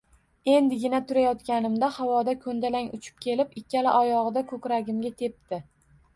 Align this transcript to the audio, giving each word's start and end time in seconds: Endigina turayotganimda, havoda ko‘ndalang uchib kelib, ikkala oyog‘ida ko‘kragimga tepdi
Endigina 0.51 1.01
turayotganimda, 1.11 1.89
havoda 1.97 2.35
ko‘ndalang 2.47 2.89
uchib 2.99 3.21
kelib, 3.27 3.55
ikkala 3.63 3.95
oyog‘ida 4.01 4.45
ko‘kragimga 4.55 5.15
tepdi 5.23 5.63